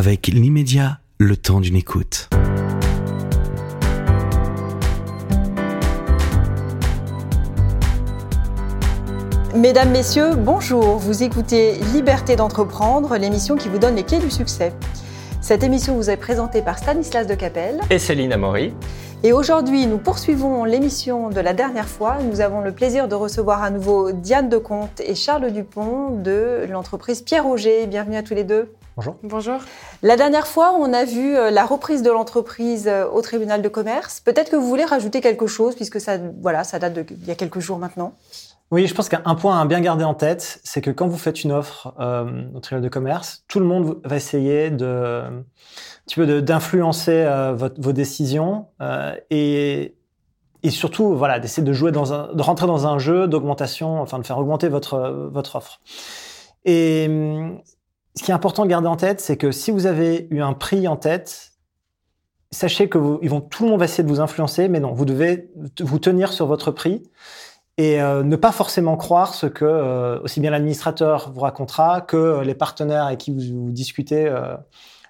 [0.00, 2.30] avec l'immédiat, le temps d'une écoute.
[9.54, 10.96] Mesdames, Messieurs, bonjour.
[10.96, 14.72] Vous écoutez Liberté d'entreprendre, l'émission qui vous donne les clés du succès.
[15.42, 18.72] Cette émission vous est présentée par Stanislas de Capelle et Céline Amaury.
[19.22, 22.16] Et aujourd'hui, nous poursuivons l'émission de la dernière fois.
[22.22, 27.20] Nous avons le plaisir de recevoir à nouveau Diane Decomte et Charles Dupont de l'entreprise
[27.20, 27.86] Pierre Auger.
[27.86, 28.72] Bienvenue à tous les deux.
[29.00, 29.16] Bonjour.
[29.22, 29.60] Bonjour.
[30.02, 33.68] La dernière fois, on a vu euh, la reprise de l'entreprise euh, au tribunal de
[33.70, 34.20] commerce.
[34.20, 37.34] Peut-être que vous voulez rajouter quelque chose, puisque ça, voilà, ça date d'il y a
[37.34, 38.12] quelques jours maintenant.
[38.70, 41.44] Oui, je pense qu'un point à bien garder en tête, c'est que quand vous faites
[41.44, 45.22] une offre euh, au tribunal de commerce, tout le monde va essayer de
[46.06, 49.96] petit peu d'influencer euh, vos décisions euh, et,
[50.62, 54.18] et surtout voilà d'essayer de jouer dans un, de rentrer dans un jeu d'augmentation, enfin
[54.18, 55.80] de faire augmenter votre votre offre.
[56.66, 57.08] Et
[58.16, 60.52] ce qui est important de garder en tête, c'est que si vous avez eu un
[60.52, 61.52] prix en tête,
[62.50, 64.92] sachez que vous, ils vont tout le monde va essayer de vous influencer, mais non,
[64.92, 67.02] vous devez vous tenir sur votre prix
[67.78, 72.40] et euh, ne pas forcément croire ce que euh, aussi bien l'administrateur vous racontera que
[72.40, 74.56] les partenaires avec qui vous, vous discutez euh,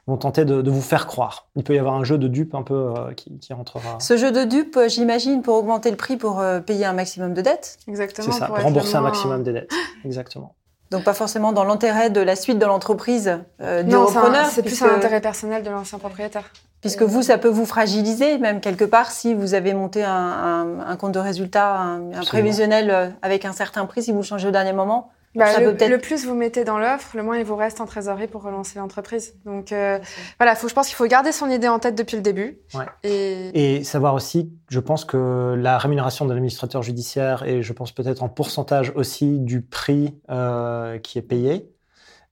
[0.06, 1.48] vont tenter de, de, vous faire croire.
[1.56, 3.98] Il peut y avoir un jeu de dupe un peu euh, qui, qui, rentrera.
[4.00, 7.34] Ce jeu de dupe, euh, j'imagine, pour augmenter le prix pour euh, payer un maximum
[7.34, 7.78] de dettes?
[7.86, 8.30] Exactement.
[8.30, 9.72] C'est ça, pour, rembourser un maximum des dettes.
[10.04, 10.54] Exactement.
[10.90, 14.46] Donc pas forcément dans l'intérêt de la suite de l'entreprise euh, du non, repreneur.
[14.46, 16.50] C'est plus un intérêt personnel de l'ancien propriétaire.
[16.80, 20.80] Puisque vous, ça peut vous fragiliser, même quelque part, si vous avez monté un, un,
[20.80, 24.50] un compte de résultat, un, un prévisionnel avec un certain prix, si vous changez au
[24.50, 25.10] dernier moment.
[25.36, 28.26] Bah, le, le, plus vous mettez dans l'offre, le moins il vous reste en trésorerie
[28.26, 29.34] pour relancer l'entreprise.
[29.44, 30.00] Donc euh,
[30.38, 32.58] voilà, faut, je pense qu'il faut garder son idée en tête depuis le début.
[32.74, 32.86] Ouais.
[33.04, 33.76] Et...
[33.76, 33.84] et...
[33.84, 38.28] savoir aussi, je pense que la rémunération de l'administrateur judiciaire est, je pense peut-être en
[38.28, 41.70] pourcentage aussi du prix euh, qui est payé.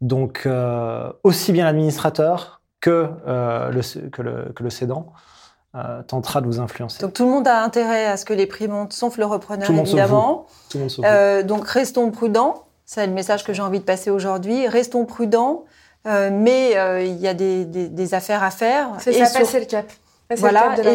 [0.00, 5.12] Donc euh, aussi bien l'administrateur que, euh, le, que, le, que le cédant.
[5.74, 7.02] Euh, tentera de vous influencer.
[7.02, 9.66] Donc tout le monde a intérêt à ce que les prix montent, sauf le repreneur
[9.66, 10.46] tout le monde évidemment.
[10.70, 12.67] Tout le monde euh, donc restons prudents.
[12.88, 14.66] C'est le message que j'ai envie de passer aujourd'hui.
[14.66, 15.66] Restons prudents,
[16.06, 18.92] euh, mais euh, il y a des, des, des, affaires à faire.
[18.98, 19.40] C'est ça, sur...
[19.40, 19.86] passer le cap.
[20.26, 20.86] Passer voilà, le cap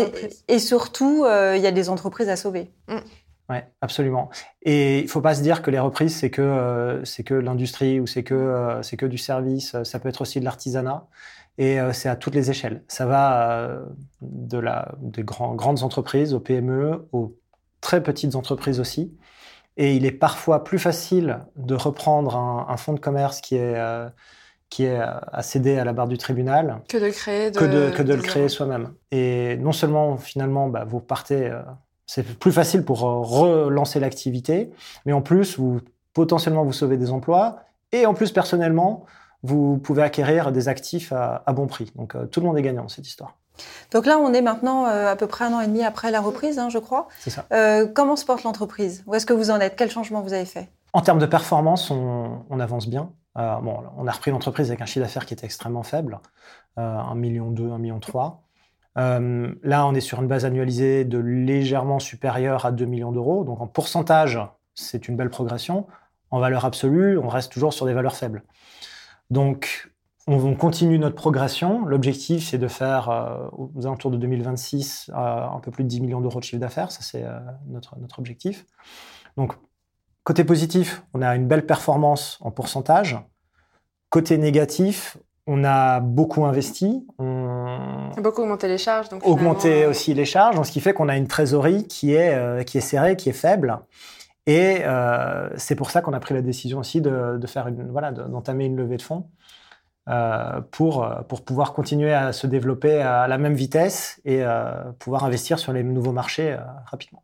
[0.50, 2.72] et, et, surtout, euh, il y a des entreprises à sauver.
[2.88, 2.98] Mm.
[3.52, 4.32] Oui, absolument.
[4.64, 8.00] Et il faut pas se dire que les reprises, c'est que, euh, c'est que l'industrie
[8.00, 9.76] ou c'est que, euh, c'est que du service.
[9.84, 11.06] Ça peut être aussi de l'artisanat.
[11.60, 12.84] Et euh, c'est à toutes les échelles.
[12.88, 13.70] Ça va
[14.22, 17.38] de la, des grands, grandes entreprises aux PME, aux
[17.82, 19.16] très petites entreprises aussi.
[19.78, 23.76] Et il est parfois plus facile de reprendre un, un fonds de commerce qui est,
[23.76, 24.08] euh,
[24.70, 27.90] qui est à céder à la barre du tribunal que de, créer de, que de,
[27.90, 28.94] que de le créer soi-même.
[29.12, 31.62] Et non seulement, finalement, bah, vous partez, euh,
[32.06, 34.72] c'est plus facile pour euh, relancer l'activité,
[35.06, 35.82] mais en plus, vous
[36.14, 37.64] potentiellement vous sauvez des emplois.
[37.92, 39.06] Et en plus, personnellement,
[39.42, 41.92] vous pouvez acquérir des actifs à, à bon prix.
[41.96, 43.36] Donc tout le monde est gagnant dans cette histoire.
[43.92, 46.22] Donc là, on est maintenant euh, à peu près un an et demi après la
[46.22, 47.08] reprise, hein, je crois.
[47.20, 47.46] C'est ça.
[47.54, 49.04] Euh, comment se porte l'entreprise?
[49.06, 49.76] Où est-ce que vous en êtes?
[49.76, 50.70] Quel changement vous avez fait?
[50.94, 53.12] En termes de performance, on, on avance bien.
[53.38, 56.20] Euh, bon, on a repris l'entreprise avec un chiffre d'affaires qui était extrêmement faible,
[56.78, 58.44] euh, 1 million 2, 1 million 3.
[58.96, 63.44] Là, on est sur une base annualisée de légèrement supérieure à 2 millions d'euros.
[63.44, 64.40] Donc en pourcentage,
[64.76, 65.88] c'est une belle progression.
[66.30, 68.44] En valeur absolue, on reste toujours sur des valeurs faibles.
[69.32, 69.92] Donc
[70.28, 71.86] on continue notre progression.
[71.86, 76.02] L'objectif, c'est de faire euh, aux alentours de 2026 euh, un peu plus de 10
[76.02, 76.92] millions d'euros de chiffre d'affaires.
[76.92, 78.66] Ça, c'est euh, notre, notre objectif.
[79.36, 79.54] Donc,
[80.24, 83.20] côté positif, on a une belle performance en pourcentage.
[84.10, 87.06] Côté négatif, on a beaucoup investi.
[87.18, 89.10] On a beaucoup augmenté les charges.
[89.10, 92.64] Donc augmenté aussi les charges, donc ce qui fait qu'on a une trésorerie qui est,
[92.66, 93.80] qui est serrée, qui est faible.
[94.46, 94.84] Et
[95.58, 98.66] c'est pour ça qu'on a pris la décision aussi de, de faire une, voilà, d'entamer
[98.66, 99.28] une levée de fonds.
[100.10, 105.24] Euh, pour, pour pouvoir continuer à se développer à la même vitesse et euh, pouvoir
[105.24, 107.24] investir sur les nouveaux marchés euh, rapidement.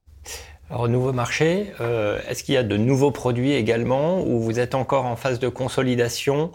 [0.70, 4.76] Alors, nouveaux marchés, euh, est-ce qu'il y a de nouveaux produits également ou vous êtes
[4.76, 6.52] encore en phase de consolidation,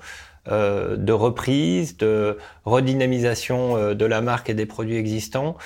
[0.48, 5.56] euh, de reprise, de redynamisation de la marque et des produits existants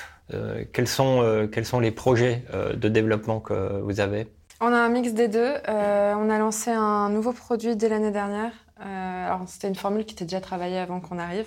[0.75, 2.45] quels, sont, quels sont les projets
[2.75, 4.27] de développement que vous avez?
[4.61, 5.55] On a un mix des deux.
[5.67, 10.15] on a lancé un nouveau produit dès l'année dernière euh, alors c'était une formule qui
[10.15, 11.47] était déjà travaillée avant qu'on arrive,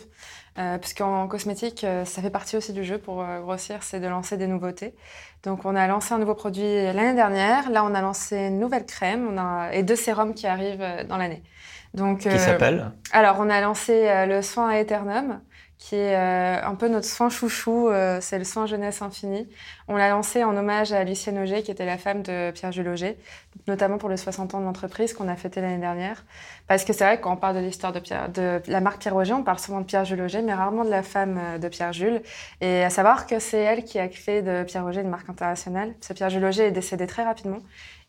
[0.57, 4.07] euh, puisqu'en cosmétique, euh, ça fait partie aussi du jeu pour euh, grossir, c'est de
[4.07, 4.93] lancer des nouveautés.
[5.43, 7.69] Donc on a lancé un nouveau produit l'année dernière.
[7.69, 11.17] Là, on a lancé une nouvelle crème, on a et deux sérums qui arrivent dans
[11.17, 11.41] l'année.
[11.93, 15.39] Donc qui s'appelle Alors on a lancé le soin à Eternum,
[15.77, 17.89] qui est un peu notre soin chouchou,
[18.19, 19.49] c'est le soin jeunesse infini.
[19.87, 23.17] On l'a lancé en hommage à Lucienne Auger, qui était la femme de Pierre-Jules Auger,
[23.67, 26.23] notamment pour le 60 ans de l'entreprise qu'on a fêté l'année dernière.
[26.67, 29.01] Parce que c'est vrai que quand on parle de l'histoire de, Pierre, de la marque
[29.01, 31.67] Pierre Auger, on parle souvent de Pierre-Jules Auger, mais rarement de la femme euh, de
[31.67, 32.21] Pierre-Jules.
[32.61, 35.93] Et à savoir que c'est elle qui a fait de Pierre Auger une marque internationale.
[35.93, 37.59] Parce que Pierre-Jules Auger est décédé très rapidement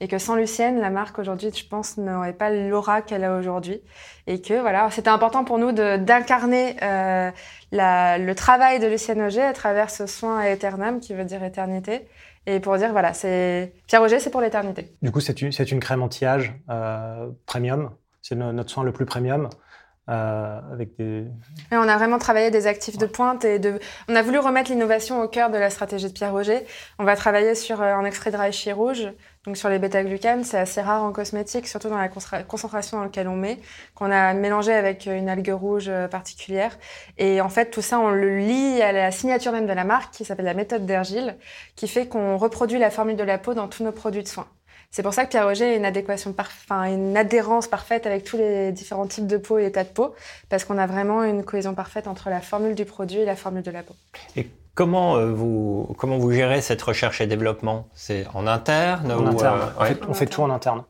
[0.02, 3.80] et que sans Lucienne, la marque aujourd'hui, je pense, n'aurait pas l'aura qu'elle a aujourd'hui.
[4.26, 7.30] Et que voilà, c'était important pour nous d'incarner euh,
[7.70, 12.02] le travail de Lucienne Auger à travers ce soin éternam, qui veut dire éternité.
[12.46, 14.92] Et pour dire, voilà, c'est Pierre Auger, c'est pour l'éternité.
[15.00, 17.90] Du coup, c'est une, une, crème anti-âge euh, premium.
[18.20, 19.48] C'est notre soin le plus premium.
[20.12, 21.24] Euh, avec des...
[21.70, 23.78] on a vraiment travaillé des actifs de pointe et de...
[24.08, 26.66] on a voulu remettre l'innovation au cœur de la stratégie de Pierre Roger.
[26.98, 29.08] On va travailler sur euh, un extrait de reishi rouge,
[29.46, 30.44] donc sur les bêta-glucanes.
[30.44, 33.58] C'est assez rare en cosmétique, surtout dans la concentration dans laquelle on met,
[33.94, 36.78] qu'on a mélangé avec une algue rouge euh, particulière.
[37.16, 40.12] Et en fait, tout ça, on le lie à la signature même de la marque
[40.12, 41.38] qui s'appelle la méthode d'Ergile,
[41.74, 44.48] qui fait qu'on reproduit la formule de la peau dans tous nos produits de soins.
[44.92, 48.36] C'est pour ça que Pierre Roger a une adéquation enfin, une adhérence parfaite avec tous
[48.36, 50.14] les différents types de peau et états de peau,
[50.50, 53.62] parce qu'on a vraiment une cohésion parfaite entre la formule du produit et la formule
[53.62, 53.94] de la peau.
[54.36, 57.88] Et comment euh, vous comment vous gérez cette recherche et développement?
[57.94, 59.60] C'est en interne En interne.
[59.80, 60.84] Euh, on, fait, tout en interne.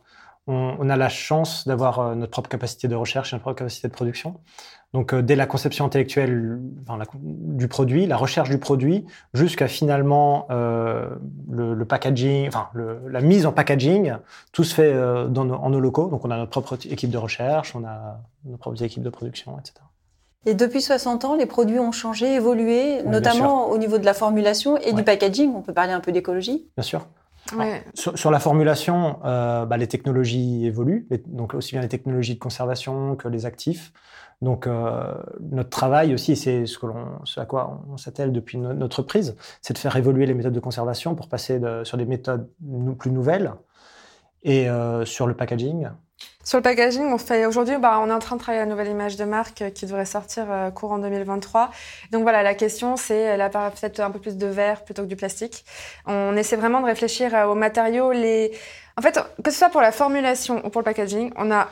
[0.47, 3.87] On, a la chance d'avoir euh, notre propre capacité de recherche et notre propre capacité
[3.87, 4.35] de production.
[4.93, 6.59] Donc, euh, dès la conception intellectuelle
[7.21, 11.09] du produit, la recherche du produit, jusqu'à finalement euh,
[11.51, 14.13] le, packaging, enfin la mise en packaging,
[14.51, 16.09] tout se fait euh, dans en nos locaux.
[16.09, 19.57] Donc, on a notre propre équipe de recherche, on a nos propres équipes de production,
[19.59, 19.73] etc.
[20.45, 24.77] Et depuis 60 ans, les produits ont changé, évolué, notamment au niveau de la formulation
[24.77, 25.53] et du packaging.
[25.55, 27.07] On peut parler un peu d'écologie Bien sûr.
[27.93, 33.27] Sur, la formulation, bah, les technologies évoluent, donc aussi bien les technologies de conservation que
[33.27, 33.93] les actifs.
[34.43, 36.87] Donc euh, notre travail aussi, c'est ce, que
[37.23, 40.59] ce à quoi on s'attelle depuis notre prise, c'est de faire évoluer les méthodes de
[40.59, 42.49] conservation pour passer sur des méthodes
[42.99, 43.53] plus nouvelles
[44.43, 45.87] et euh, sur le packaging.
[46.43, 48.89] Sur le packaging, on fait aujourd'hui, bah, on est en train de travailler la nouvelle
[48.89, 50.45] image de marque euh, qui devrait sortir
[50.75, 51.71] courant 2023.
[52.11, 55.15] Donc voilà, la question, c'est a peut-être un peu plus de verre plutôt que du
[55.15, 55.63] plastique.
[56.05, 58.51] On essaie vraiment de réfléchir aux matériaux, les.
[58.97, 61.69] En fait, que ce soit pour la formulation ou pour le packaging, on a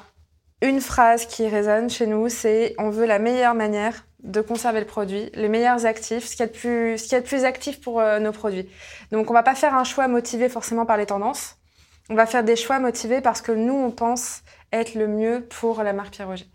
[0.62, 4.86] une phrase qui résonne chez nous, c'est on veut la meilleure manière de conserver le
[4.86, 8.00] produit, les meilleurs actifs, ce qui est le plus, ce qui est plus actif pour
[8.00, 8.70] euh, nos produits.
[9.12, 11.58] Donc on va pas faire un choix motivé forcément par les tendances.
[12.10, 15.84] On va faire des choix motivés parce que nous on pense être le mieux pour
[15.84, 16.48] la marque Pierre Roger.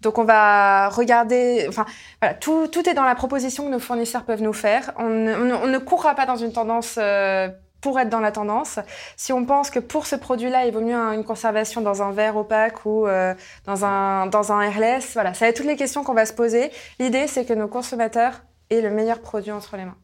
[0.00, 1.86] Donc on va regarder, enfin
[2.20, 4.92] voilà, tout, tout est dans la proposition que nos fournisseurs peuvent nous faire.
[4.96, 7.48] On ne, on ne courra pas dans une tendance euh,
[7.80, 8.78] pour être dans la tendance.
[9.16, 12.36] Si on pense que pour ce produit-là, il vaut mieux une conservation dans un verre
[12.36, 13.34] opaque ou euh,
[13.64, 16.32] dans, un, dans un airless, voilà, ça va être toutes les questions qu'on va se
[16.32, 16.70] poser.
[16.98, 19.96] L'idée, c'est que nos consommateurs aient le meilleur produit entre les mains.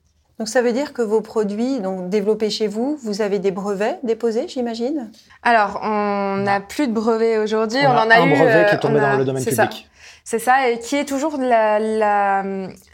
[0.43, 4.01] Donc ça veut dire que vos produits, donc développés chez vous, vous avez des brevets
[4.03, 5.09] déposés, j'imagine?
[5.45, 7.79] Alors, on n'a plus de brevets aujourd'hui.
[7.87, 9.89] On, en a un brevet qui est tombé dans le domaine public.
[10.25, 12.43] C'est ça, et qui est toujours la, la,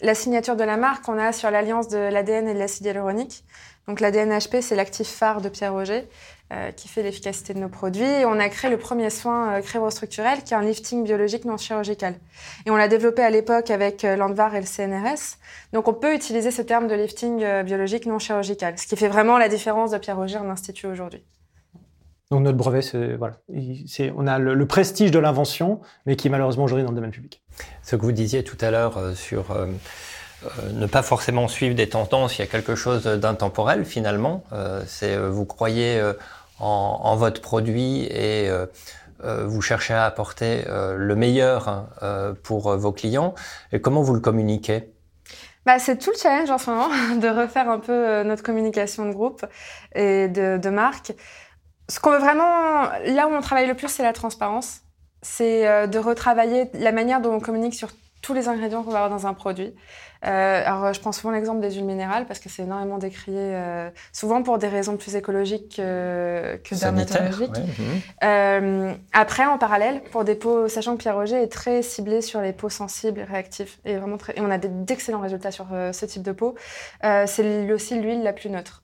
[0.03, 3.45] la, signature de la marque qu'on a sur l'alliance de l'ADN et de l'acide hyaluronique.
[3.87, 6.07] Donc la DNHP, c'est l'actif phare de Pierre Roger
[6.51, 8.05] euh, qui fait l'efficacité de nos produits.
[8.05, 11.59] Et on a créé le premier soin euh, cryostructurel qui est un lifting biologique non
[11.59, 12.15] chirurgical.
[12.65, 15.37] Et on l'a développé à l'époque avec euh, l'ANDVAR et le CNRS.
[15.75, 19.09] Donc on peut utiliser ce terme de lifting euh, biologique non chirurgical, ce qui fait
[19.09, 21.23] vraiment la différence de Pierre Roger en institut aujourd'hui.
[22.31, 23.37] Donc notre brevet, c'est voilà,
[24.17, 27.43] on a le, prestige de l'invention, mais qui est malheureusement aujourd'hui dans le domaine public.
[27.83, 29.55] Ce que vous disiez tout à l'heure sur
[30.45, 34.45] euh, ne pas forcément suivre des tendances, il y a quelque chose d'intemporel finalement.
[34.53, 36.01] Euh, c'est euh, vous croyez
[36.61, 38.51] en, votre produit et
[39.23, 43.35] vous cherchez à apporter le meilleur hein, pour vos clients.
[43.73, 44.93] Et comment vous le communiquez?
[45.67, 49.13] Bah, c'est tout le challenge en ce moment de refaire un peu notre communication de
[49.13, 49.45] groupe
[49.95, 51.13] et de, de marque.
[51.89, 54.81] Ce qu'on veut vraiment, là où on travaille le plus, c'est la transparence.
[55.23, 57.89] C'est de retravailler la manière dont on communique sur
[58.23, 59.75] tous les ingrédients qu'on va avoir dans un produit.
[60.25, 63.89] Euh, alors, je prends souvent l'exemple des huiles minérales parce que c'est énormément décrié, euh,
[64.13, 67.57] souvent pour des raisons plus écologiques que, que dermatologiques.
[67.57, 68.01] Mhm.
[68.25, 72.41] Euh, après, en parallèle, pour des peaux, sachant que Pierre Roger est très ciblé sur
[72.41, 76.07] les peaux sensibles, réactives, et vraiment très, et on a d'excellents résultats sur euh, ce
[76.07, 76.57] type de peau.
[77.05, 78.83] Euh, c'est aussi l'huile la plus neutre.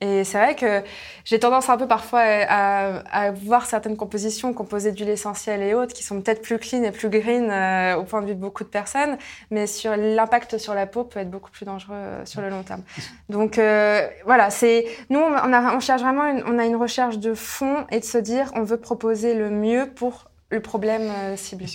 [0.00, 0.82] Et c'est vrai que
[1.24, 6.02] j'ai tendance un peu parfois à, voir certaines compositions composées d'huile essentielle et autres qui
[6.02, 8.68] sont peut-être plus clean et plus green euh, au point de vue de beaucoup de
[8.68, 9.16] personnes,
[9.50, 12.62] mais sur l'impact sur la peau peut être beaucoup plus dangereux euh, sur le long
[12.62, 12.82] terme.
[13.28, 17.34] Donc euh, voilà, c'est nous on, a, cherche vraiment une, on a une recherche de
[17.34, 21.66] fond et de se dire on veut proposer le mieux pour le problème ciblé.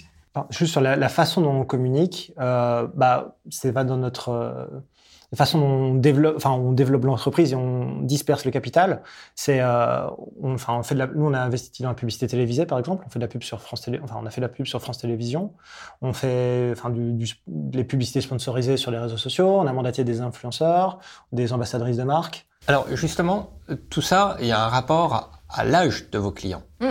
[0.51, 4.69] Juste sur la, la façon dont on communique, bah, c'est pas dans notre
[5.31, 9.03] la façon dont on développe, enfin, on développe l'entreprise et on disperse le capital.
[9.35, 10.07] C'est, euh,
[10.41, 12.79] on, enfin, on fait de la, nous, on a investi dans la publicité télévisée, par
[12.79, 13.03] exemple.
[13.05, 14.65] On fait de la pub sur France Télé, enfin, on a fait de la pub
[14.65, 15.53] sur France Télévisions.
[16.01, 19.59] On fait, enfin, du, du, des publicités sponsorisées sur les réseaux sociaux.
[19.59, 20.99] On a mandaté des influenceurs,
[21.31, 22.47] des ambassadrices de marque.
[22.67, 23.51] Alors justement,
[23.89, 26.63] tout ça, il y a un rapport à, à l'âge de vos clients.
[26.81, 26.85] Mm.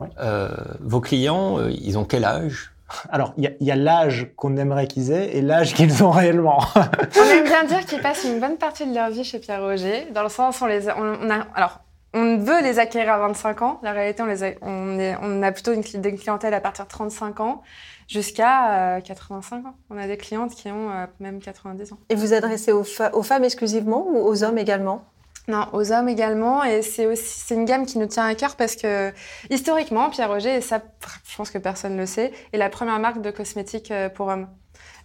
[0.00, 0.08] Ouais.
[0.18, 2.72] Euh, vos clients, euh, ils ont quel âge?
[3.10, 6.58] Alors, il y a, l'âge qu'on aimerait qu'ils aient et l'âge qu'ils ont réellement.
[6.76, 10.08] On aime bien dire qu'ils passent une bonne partie de leur vie chez Pierre Roger,
[10.14, 11.80] dans le sens où on les a, on, on a, alors,
[12.12, 13.78] on veut les acquérir à 25 ans.
[13.82, 16.60] La réalité, on, les a, on, est, on a plutôt une, cli- une clientèle à
[16.60, 17.62] partir de 35 ans
[18.08, 19.74] jusqu'à euh, 85 ans.
[19.90, 21.98] On a des clientes qui ont euh, même 90 ans.
[22.08, 25.04] Et vous adressez aux femmes exclusivement ou aux hommes également?
[25.48, 26.64] Non, aux hommes également.
[26.64, 29.12] Et c'est aussi c'est une gamme qui nous tient à cœur parce que
[29.50, 30.82] historiquement, Pierre Roger, et ça,
[31.28, 34.28] je pense que personne ne le sait, est la première marque de cosmétiques euh, pour
[34.28, 34.48] hommes.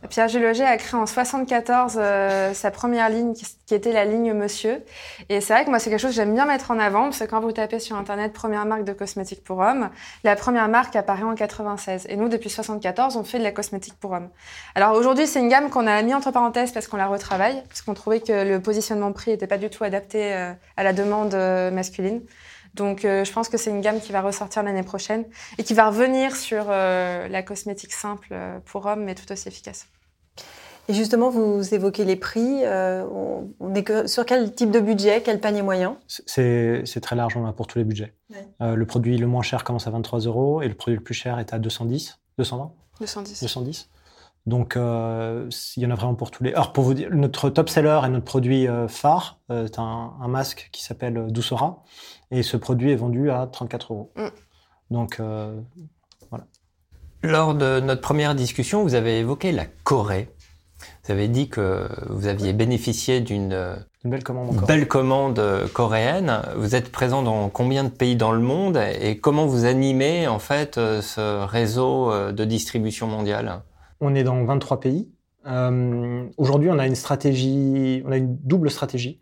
[0.10, 4.34] Pierre Roger a créé en 74 euh, sa première ligne qui, qui était la ligne
[4.34, 4.84] Monsieur.
[5.30, 7.20] Et c'est vrai que moi, c'est quelque chose que j'aime bien mettre en avant parce
[7.20, 9.90] que quand vous tapez sur Internet première marque de cosmétiques pour hommes,
[10.24, 12.08] la première marque apparaît en 96.
[12.10, 14.30] Et nous, depuis 74, on fait de la cosmétique pour hommes.
[14.76, 17.82] Alors aujourd'hui, c'est une gamme qu'on a mis entre parenthèses parce qu'on la retravaille, parce
[17.82, 21.34] qu'on trouvait que le positionnement prix n'était pas du tout adapté euh, à la demande
[21.34, 22.22] euh, masculine.
[22.76, 25.26] Donc euh, je pense que c'est une gamme qui va ressortir l'année prochaine
[25.58, 29.48] et qui va revenir sur euh, la cosmétique simple euh, pour hommes, mais tout aussi
[29.48, 29.88] efficace.
[30.88, 32.60] Et justement, vous évoquez les prix.
[32.64, 33.04] euh,
[33.60, 35.98] on, est que- sur quel type de budget, quel panier moyen?
[36.08, 38.14] C'est c'est très large, on a pour tous les budgets.
[38.30, 38.46] Ouais.
[38.62, 41.16] Euh, le produit le moins cher commence à 23 euros et le produit le plus
[41.16, 43.42] cher est à 210, 220, 210.
[43.42, 43.90] 210.
[44.46, 46.54] Donc, euh, il y en a vraiment pour tous les.
[46.54, 50.14] Alors, pour vous dire, notre top seller et notre produit euh, phare euh, est un,
[50.22, 51.84] un masque qui s'appelle Doucera.
[52.30, 54.12] Et ce produit est vendu à 34 euros.
[54.16, 54.28] Mm.
[54.92, 55.60] Donc, euh,
[57.24, 60.30] Lors de notre première discussion, vous avez évoqué la Corée.
[61.06, 64.68] Vous avez dit que vous aviez bénéficié d'une une belle commande encore.
[64.68, 65.42] belle commande
[65.74, 66.42] coréenne.
[66.58, 70.38] Vous êtes présent dans combien de pays dans le monde et comment vous animez en
[70.38, 73.64] fait ce réseau de distribution mondiale?
[74.02, 75.10] On est dans 23 pays.
[75.48, 79.20] Euh, Aujourd'hui, on a une stratégie, on a une double stratégie.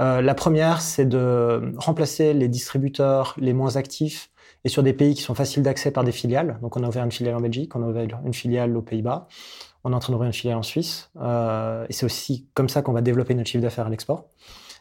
[0.00, 4.30] Euh, la première, c'est de remplacer les distributeurs les moins actifs
[4.64, 6.58] et sur des pays qui sont faciles d'accès par des filiales.
[6.62, 9.28] Donc, on a ouvert une filiale en Belgique, on a ouvert une filiale aux Pays-Bas,
[9.84, 11.10] on est en train d'ouvrir une filiale en Suisse.
[11.20, 14.26] Euh, et c'est aussi comme ça qu'on va développer notre chiffre d'affaires à l'export.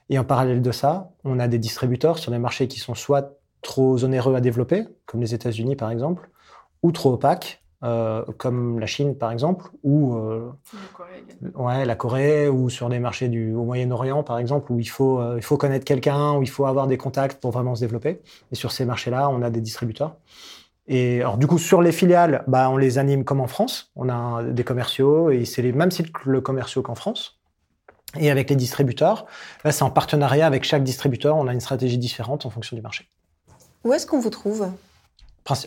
[0.09, 3.39] Et en parallèle de ça, on a des distributeurs sur des marchés qui sont soit
[3.61, 6.29] trop onéreux à développer, comme les États-Unis par exemple,
[6.83, 10.51] ou trop opaques, euh, comme la Chine par exemple, ou euh,
[11.55, 15.19] ouais, la Corée, ou sur des marchés du, au Moyen-Orient par exemple, où il faut,
[15.19, 18.21] euh, il faut connaître quelqu'un, où il faut avoir des contacts pour vraiment se développer.
[18.51, 20.15] Et sur ces marchés-là, on a des distributeurs.
[20.87, 23.91] Et alors du coup, sur les filiales, bah, on les anime comme en France.
[23.95, 27.39] On a des commerciaux, et c'est les mêmes cycles commerciaux qu'en France.
[28.17, 29.25] Et avec les distributeurs,
[29.63, 31.35] là, c'est en partenariat avec chaque distributeur.
[31.35, 33.07] On a une stratégie différente en fonction du marché.
[33.83, 34.67] Où est-ce qu'on vous trouve?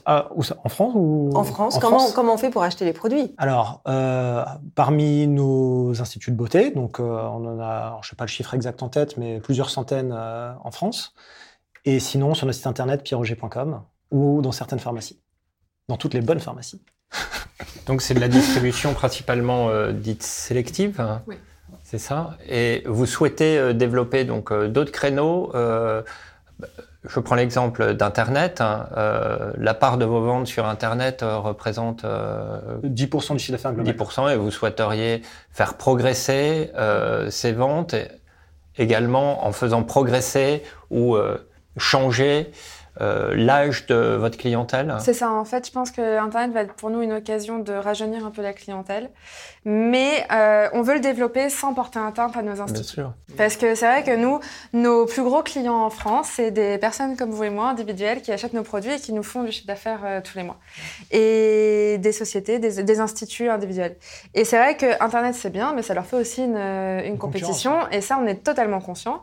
[0.06, 2.84] Ah, où ça En France ou En France, comment, France comment on fait pour acheter
[2.84, 3.34] les produits?
[3.38, 4.44] Alors, euh,
[4.74, 8.54] parmi nos instituts de beauté, donc euh, on en a, je sais pas le chiffre
[8.54, 11.14] exact en tête, mais plusieurs centaines euh, en France.
[11.84, 15.20] Et sinon, sur notre site internet pierroger.com ou dans certaines pharmacies,
[15.88, 16.82] dans toutes les bonnes pharmacies.
[17.86, 21.00] Donc c'est de la distribution principalement euh, dite sélective.
[21.00, 21.22] hein?
[21.26, 21.36] Oui.
[21.84, 22.36] C'est ça?
[22.48, 25.52] Et vous souhaitez euh, développer donc euh, d'autres créneaux.
[27.04, 28.60] Je prends l'exemple d'Internet.
[28.60, 33.52] hein, euh, la part de vos ventes sur Internet euh, représente euh, 10% du chiffre
[33.52, 33.94] d'affaires global.
[33.94, 38.08] 10% et vous souhaiteriez faire progresser euh, ces ventes et
[38.76, 41.38] également en faisant progresser ou euh,
[41.76, 42.50] changer
[43.00, 44.94] euh, l'âge de votre clientèle.
[45.00, 47.72] C'est ça, en fait, je pense que Internet va être pour nous une occasion de
[47.72, 49.10] rajeunir un peu la clientèle.
[49.64, 52.94] Mais euh, on veut le développer sans porter atteinte à nos Bien instituts.
[52.94, 53.12] sûr.
[53.36, 54.40] Parce que c'est vrai que nous,
[54.72, 58.32] nos plus gros clients en France, c'est des personnes comme vous et moi, individuelles, qui
[58.32, 60.56] achètent nos produits et qui nous font du chiffre d'affaires euh, tous les mois.
[61.10, 63.96] Et des sociétés, des, des instituts individuels.
[64.34, 67.74] Et c'est vrai que Internet, c'est bien, mais ça leur fait aussi une, une compétition.
[67.92, 69.20] Et ça, on est totalement conscient.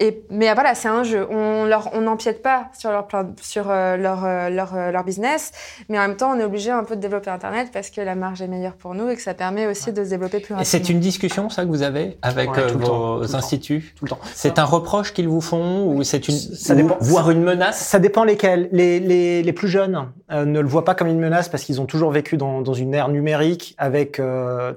[0.00, 1.28] Et, mais voilà, c'est un jeu.
[1.30, 5.04] On leur, on n'empiète pas sur leur plan, sur euh, leur, euh, leur, euh, leur
[5.04, 5.52] business,
[5.88, 8.16] mais en même temps, on est obligé un peu de développer Internet parce que la
[8.16, 10.56] marge est meilleure pour nous et que ça permet aussi de se développer plus Et
[10.56, 10.64] rapidement.
[10.64, 13.36] c'est une discussion, ça, que vous avez avec Ouais, euh, tout le temps, tout vos
[13.36, 13.92] instituts?
[13.96, 14.18] Tout le temps.
[14.34, 16.96] C'est un reproche qu'ils vous font ou c'est une, Ça ou- dépend.
[17.00, 17.78] voire une menace?
[17.78, 18.68] Ça dépend lesquels.
[18.72, 21.80] Les, les, les plus jeunes euh, ne le voient pas comme une menace parce qu'ils
[21.80, 24.18] ont toujours vécu dans, dans une ère numérique avec.
[24.18, 24.72] euh,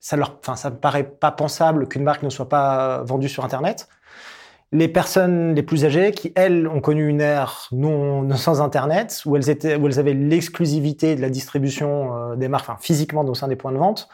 [0.00, 3.42] ça leur, enfin, ça me paraît pas pensable qu'une marque ne soit pas vendue sur
[3.42, 3.88] Internet.
[4.74, 9.36] Les personnes les plus âgées qui, elles, ont connu une ère non, sans Internet, où
[9.36, 13.34] elles, étaient, où elles avaient l'exclusivité de la distribution euh, des marques, enfin, physiquement au
[13.34, 14.08] sein des points de vente,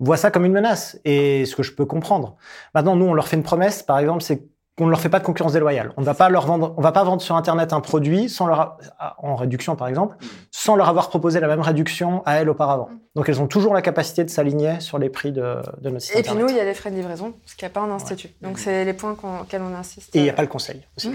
[0.00, 0.98] voient ça comme une menace.
[1.04, 2.34] Et ce que je peux comprendre.
[2.74, 4.42] Maintenant, nous, on leur fait une promesse, par exemple, c'est
[4.78, 5.92] on ne leur fait pas de concurrence déloyale.
[5.96, 8.46] On ne va pas leur vendre, on va pas vendre sur Internet un produit sans
[8.46, 8.78] leur,
[9.18, 10.16] en réduction par exemple,
[10.50, 12.88] sans leur avoir proposé la même réduction à elles auparavant.
[13.14, 16.14] Donc elles ont toujours la capacité de s'aligner sur les prix de, de notre site
[16.16, 16.36] Et Internet.
[16.36, 17.90] puis nous, il y a les frais de livraison, parce qu'il n'y a pas un
[17.90, 18.30] institut.
[18.40, 20.14] Donc c'est les points qu'on- auxquels on insiste.
[20.16, 21.12] Et il n'y a pas le conseil aussi.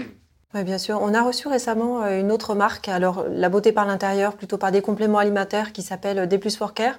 [0.54, 1.00] Oui, bien sûr.
[1.02, 4.70] On a reçu récemment euh, une autre marque, alors la beauté par l'intérieur, plutôt par
[4.70, 6.98] des compléments alimentaires, qui s'appelle D plus for Care.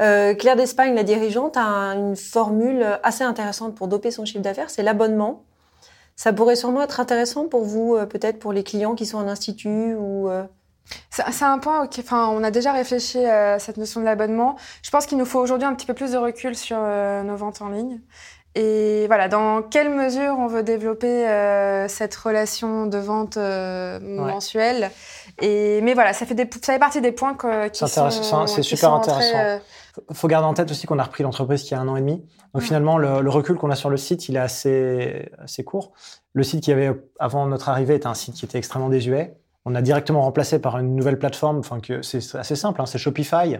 [0.00, 4.40] Euh, Claire d'Espagne, la dirigeante, a un- une formule assez intéressante pour doper son chiffre
[4.42, 5.44] d'affaires, c'est l'abonnement.
[6.18, 9.28] Ça pourrait sûrement être intéressant pour vous, euh, peut-être pour les clients qui sont en
[9.28, 10.28] institut ou.
[10.28, 10.42] euh,
[11.10, 14.56] C'est un point auquel enfin, on a déjà réfléchi à cette notion de l'abonnement.
[14.82, 17.36] Je pense qu'il nous faut aujourd'hui un petit peu plus de recul sur euh, nos
[17.36, 18.00] ventes en ligne.
[18.54, 24.90] Et voilà, dans quelle mesure on veut développer euh, cette relation de vente euh, mensuelle?
[25.40, 28.00] Et, mais voilà, ça fait, des, ça fait partie des points que, qui C'est sont,
[28.06, 29.38] intéressant, c'est super sont entrés, intéressant.
[29.38, 29.58] euh,
[30.12, 32.00] faut garder en tête aussi qu'on a repris l'entreprise il y a un an et
[32.00, 32.24] demi.
[32.54, 35.92] Donc finalement, le, le recul qu'on a sur le site, il est assez, assez court.
[36.32, 39.36] Le site qui avait avant notre arrivée était un site qui était extrêmement désuet.
[39.64, 41.58] On a directement remplacé par une nouvelle plateforme.
[41.58, 42.80] Enfin, c'est assez simple.
[42.80, 43.58] Hein, c'est Shopify.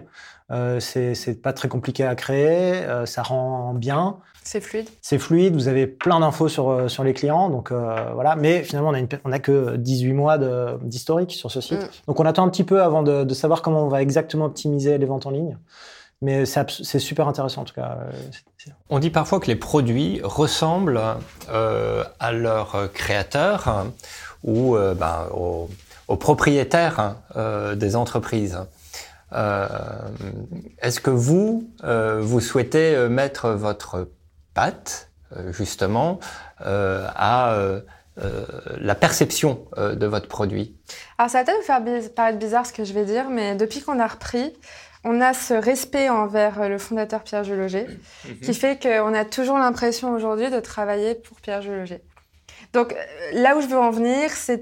[0.49, 2.77] Euh, c'est pas très compliqué à créer.
[2.83, 4.17] euh, ça rend bien.
[4.43, 4.87] c'est fluide.
[5.01, 5.53] C'est fluide.
[5.53, 7.51] Vous avez plein d'infos sur euh, sur les clients.
[7.51, 8.35] Donc euh, voilà.
[8.35, 10.39] Mais finalement, on a, une, on a que 18 mois
[10.81, 11.77] d'historique sur ce site.
[11.83, 11.89] Mm.
[12.07, 14.97] Donc on attend un petit peu avant de, de savoir comment on va exactement optimiser
[14.97, 15.57] les ventes en ligne.
[16.21, 17.97] Mais c'est super intéressant en tout cas.
[18.01, 21.01] Euh, On dit parfois que les produits ressemblent
[21.49, 23.85] euh, à leur créateur
[24.43, 25.69] ou euh, ben, aux,
[26.17, 27.15] propriétaires
[27.75, 28.57] des entreprises.
[29.31, 34.09] Est-ce que vous, vous souhaitez mettre votre
[34.55, 35.11] patte,
[35.51, 36.19] justement,
[36.57, 37.55] à
[38.21, 40.75] euh, euh, la perception euh, de votre produit
[41.17, 43.81] Alors, ça va peut-être vous faire paraître bizarre ce que je vais dire, mais depuis
[43.81, 44.53] qu'on a repris,
[45.03, 47.87] on a ce respect envers le fondateur Pierre Jules Auger,
[48.43, 52.01] qui fait qu'on a toujours l'impression aujourd'hui de travailler pour Pierre Auger.
[52.73, 52.95] Donc, euh,
[53.33, 54.61] là où je veux en venir, c'est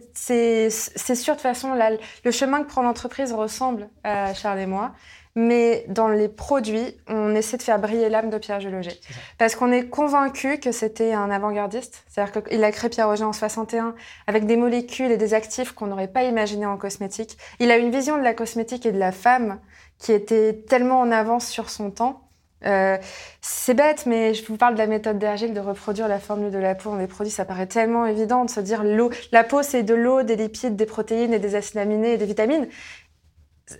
[0.69, 1.91] sûr, de toute façon, là,
[2.23, 4.93] le chemin que prend l'entreprise ressemble à Charles et moi.
[5.39, 8.99] Mais dans les produits, on essaie de faire briller l'âme de Pierre Auger.
[9.37, 12.03] Parce qu'on est convaincu que c'était un avant-gardiste.
[12.07, 13.93] C'est-à-dire qu'il a créé Pierre Auger en 61
[14.25, 17.37] avec des molécules et des actifs qu'on n'aurait pas imaginés en cosmétique.
[17.59, 19.59] Il a une vision de la cosmétique et de la femme
[19.99, 22.23] qui était tellement en avance sur son temps.
[22.65, 22.97] Euh,
[23.39, 26.57] c'est bête, mais je vous parle de la méthode d'Hergile de reproduire la formule de
[26.57, 27.31] la peau dans des produits.
[27.31, 30.75] Ça paraît tellement évident de se dire l'eau, la peau c'est de l'eau, des lipides,
[30.75, 32.67] des protéines et des acides aminés et des vitamines.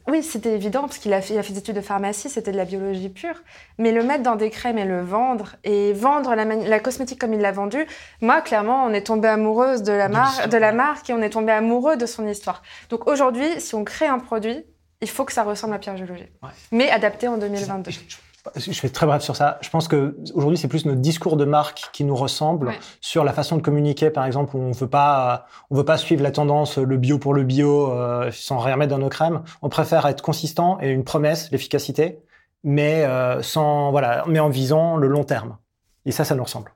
[0.07, 2.51] Oui, c'était évident parce qu'il a fait, il a fait des études de pharmacie, c'était
[2.51, 3.41] de la biologie pure.
[3.77, 7.39] Mais le mettre dans des crèmes et le vendre et vendre la, cosmétique comme il
[7.39, 7.85] l'a vendu,
[8.21, 10.75] moi clairement, on est tombé amoureuse de la marque, l'histoire, de la ouais.
[10.75, 12.63] marque et on est tombé amoureux de son histoire.
[12.89, 14.65] Donc aujourd'hui, si on crée un produit,
[15.01, 16.49] il faut que ça ressemble à Pierre Ouais.
[16.71, 17.91] mais adapté en 2022.
[17.91, 18.17] Je, je-
[18.55, 19.57] je fais très bref sur ça.
[19.61, 22.79] Je pense que aujourd'hui c'est plus notre discours de marque qui nous ressemble Ouais.
[23.01, 26.23] sur la façon de communiquer, par exemple, où on veut pas, on veut pas suivre
[26.23, 29.41] la tendance le bio pour le bio euh, sans rien mettre dans nos crèmes.
[29.61, 32.19] On préfère être consistant et une promesse, l'efficacité,
[32.63, 35.57] mais euh, sans voilà, mais en visant le long terme.
[36.05, 36.71] Et ça, ça nous ressemble.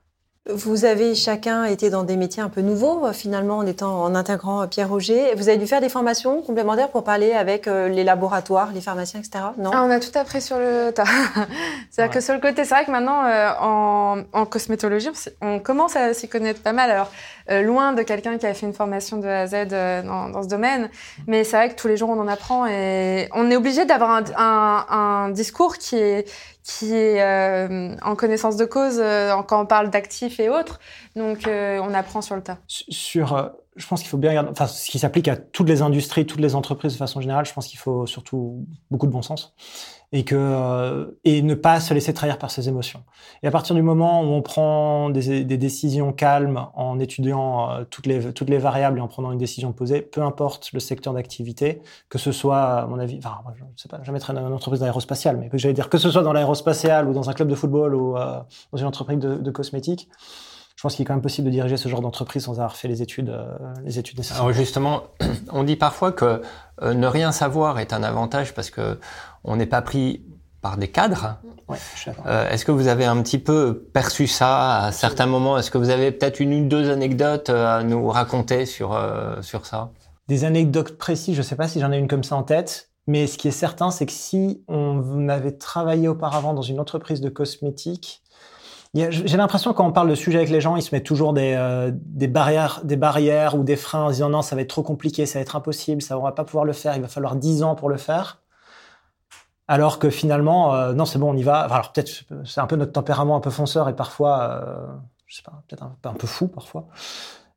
[0.50, 4.12] Vous avez chacun été dans des métiers un peu nouveaux, euh, finalement, en étant en
[4.16, 5.32] intégrant euh, Pierre Roger.
[5.36, 9.20] Vous avez dû faire des formations complémentaires pour parler avec euh, les laboratoires, les pharmaciens,
[9.20, 9.44] etc.
[9.56, 9.70] Non?
[9.72, 11.04] Ah, on a tout appris sur le tas.
[11.90, 12.16] C'est-à-dire Ouais.
[12.16, 15.10] que sur le côté, c'est vrai que maintenant, euh, en, en cosmétologie,
[15.42, 16.90] on commence à s'y connaître pas mal.
[16.90, 17.12] Alors,
[17.50, 20.42] euh, loin de quelqu'un qui a fait une formation de A à Z euh, dans,
[20.42, 20.90] ce domaine,
[21.26, 24.22] mais c'est vrai que tous les jours, on en apprend et on est obligé d'avoir
[24.36, 26.30] un, discours qui est,
[26.62, 29.02] qui est euh, en connaissance de cause
[29.48, 30.80] quand on parle d'actifs et autres.
[31.16, 32.58] Donc, on apprend sur le tas.
[32.66, 35.82] Su- Sur, je pense qu'il faut bien regarder, enfin, ce qui s'applique à toutes les
[35.82, 39.22] industries, toutes les entreprises de façon générale, je pense qu'il faut surtout beaucoup de bon
[39.22, 39.54] sens
[40.12, 43.02] et que euh, et ne pas se laisser trahir par ses émotions.
[43.42, 47.84] Et à partir du moment où on prend des, des décisions calmes en étudiant euh,
[47.88, 51.14] toutes les toutes les variables et en prenant une décision posée, peu importe le secteur
[51.14, 53.38] d'activité, que ce soit, à mon avis, enfin,
[53.76, 56.32] je sais pas, jamais dans une entreprise d'aérospatiale, mais j'allais dire que ce soit dans
[56.32, 58.38] l'aérospatiale ou dans un club de football ou euh,
[58.72, 60.08] dans une entreprise de cosmétiques,
[60.82, 62.88] je pense qu'il est quand même possible de diriger ce genre d'entreprise sans avoir fait
[62.88, 64.42] les études, euh, les études nécessaires.
[64.42, 65.04] Alors justement,
[65.52, 66.42] on dit parfois que
[66.82, 68.98] euh, ne rien savoir est un avantage parce que
[69.44, 70.24] on n'est pas pris
[70.60, 71.36] par des cadres.
[71.68, 71.78] Ouais.
[72.26, 75.56] Euh, Est-ce que vous avez un petit peu perçu ça à certains moments?
[75.56, 79.00] Est-ce que vous avez peut-être une ou deux anecdotes à nous raconter sur
[79.40, 79.92] sur ça?
[80.26, 82.90] Des anecdotes précises, je ne sais pas si j'en ai une comme ça en tête,
[83.06, 87.20] mais ce qui est certain, c'est que si on avait travaillé auparavant dans une entreprise
[87.20, 88.22] de cosmétiques,
[88.94, 91.54] J'ai l'impression quand on parle de sujet avec les gens, ils se mettent toujours des,
[91.56, 94.82] euh, des, barrières, des barrières ou des freins en disant non, ça va être trop
[94.82, 97.36] compliqué, ça va être impossible, ça on va pas pouvoir le faire, il va falloir
[97.36, 98.42] 10 ans pour le faire.
[99.66, 101.60] Alors que finalement, euh, non, c'est bon, on y va.
[101.60, 104.86] alors peut-être c'est un peu notre tempérament un peu fonceur et parfois, euh,
[105.26, 106.86] je sais pas, peut-être un, un, peu fou parfois.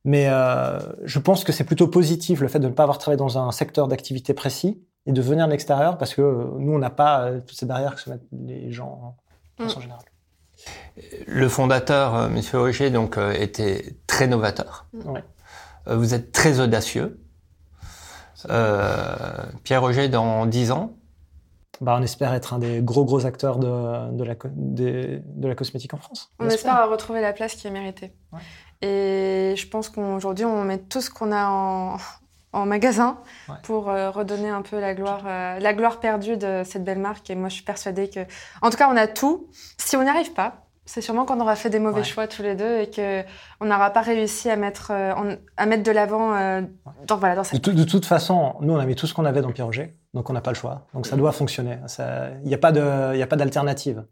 [0.04, 3.18] Mais euh, je pense que c'est plutôt positif le fait de ne pas avoir travaillé
[3.18, 6.88] dans un secteur d'activité précis et de venir de l'extérieur parce que nous, on n'a
[6.88, 9.16] pas toutes ces barrières que se mettent les gens
[9.58, 9.68] en mm.
[9.68, 10.04] général.
[11.26, 12.40] Le fondateur, euh, M.
[12.54, 14.86] Roger, donc, euh, était très novateur.
[15.86, 17.20] Euh, vous êtes très audacieux.
[19.64, 20.94] Pierre Roger, dans 10 ans?
[21.80, 25.92] Bah, on espère être un des gros gros acteurs de, de, la, de, la, cosmétique
[25.92, 26.30] en France.
[26.38, 28.12] On, espère retrouver la place qui est méritée.
[28.80, 31.96] Et je pense qu'aujourd'hui, on met tout ce qu'on a en,
[32.52, 33.18] en magasin
[33.62, 37.28] pour redonner un peu la gloire, la gloire perdue de cette belle marque.
[37.28, 38.20] Et moi, je suis persuadée que,
[38.62, 39.48] en tout cas, on a tout.
[39.78, 42.54] Si on n'y arrive pas, c'est sûrement qu'on aura fait des mauvais choix tous les
[42.54, 46.62] deux et qu'on n'aura pas réussi à mettre, euh, à mettre de l'avant euh,
[47.06, 47.62] dans, voilà, dans cette...
[47.62, 49.96] de, de, toute façon, nous, on a mis tout ce qu'on avait dans Pierre Roger,
[50.14, 50.86] donc on n'a pas le choix.
[50.94, 51.78] Donc ça doit fonctionner.
[52.44, 54.04] Il n'y a pas d'alternative.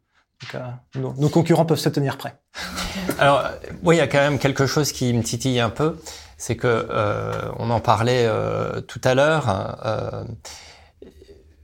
[0.56, 0.58] Euh,
[0.96, 2.34] nos, nos, concurrents peuvent se tenir prêts.
[3.20, 3.44] Alors,
[3.84, 5.96] oui, il y a quand même quelque chose qui me titille un peu,
[6.36, 9.78] c'est que euh, on en parlait euh, tout à l'heure.
[9.84, 10.24] Euh,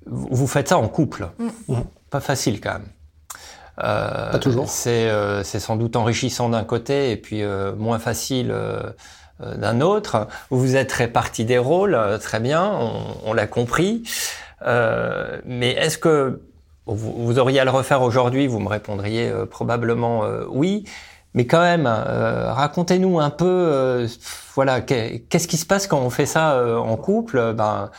[0.07, 1.75] vous faites ça en couple, mmh.
[2.11, 2.89] pas facile quand même.
[3.83, 4.67] Euh, Pas toujours.
[4.87, 8.55] Euh, c'est sans doute enrichissant d'un côté et puis euh, moins facile
[9.41, 10.29] d'un autre.
[10.51, 12.79] Vous vous êtes réparti des rôles, très bien,
[13.25, 14.03] on, l'a compris.
[14.67, 16.43] mais est-ce que
[16.87, 18.47] vous, auriez à le refaire aujourd'hui?
[18.47, 20.85] Vous me répondriez probablement oui.
[21.35, 24.07] Mais quand même, racontez-nous un peu,
[24.55, 27.55] voilà, qu'est-ce qui se passe quand on fait ça en couple?
[27.55, 27.91] Ben,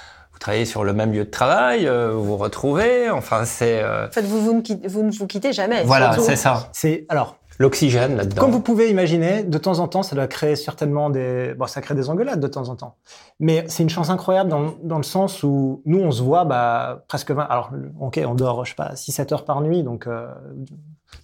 [0.41, 3.82] travaillez sur le même lieu de travail, euh, vous vous retrouvez, enfin c'est...
[3.82, 5.84] Euh, en fait, vous, vous, ne, vous ne vous quittez jamais.
[5.84, 6.70] Voilà, c'est ça.
[6.74, 8.41] C'est alors l'oxygène là-dedans.
[8.41, 11.80] Comme vous pouvez imaginer, de temps en temps, ça doit créer certainement des, bon, ça
[11.80, 12.96] crée des engueulades de temps en temps.
[13.39, 17.04] Mais c'est une chance incroyable dans, dans, le sens où nous, on se voit, bah,
[17.08, 20.28] presque 20, alors, ok, on dort, je sais pas, 6-7 heures par nuit, donc, euh,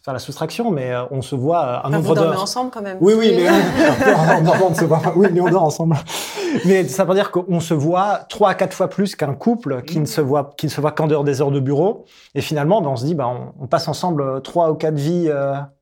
[0.07, 2.41] faire la soustraction, mais euh, on se voit euh, un enfin, nombre d'heures.
[2.41, 2.97] Ensemble quand même.
[3.01, 5.01] Oui, oui, mais on, se voit.
[5.17, 5.97] Oui, mais on dort ensemble.
[6.63, 9.99] Mais ça veut dire qu'on se voit trois à quatre fois plus qu'un couple qui
[9.99, 12.05] ne se voit qui ne se voit qu'en dehors des heures de bureau.
[12.35, 15.29] Et finalement, ben, on se dit, ben, on, passe ensemble euh, trois ou quatre vies